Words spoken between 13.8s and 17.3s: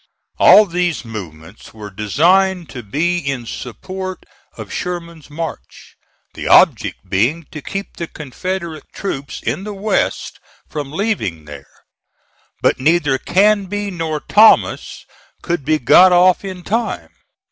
nor Thomas could be got off in time.